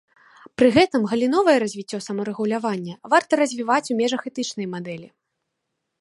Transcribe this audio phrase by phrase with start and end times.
[0.59, 5.07] Пры гэтым галіновае развіццё самарэгулявання варта развіваць у межах этычнай мадэлі.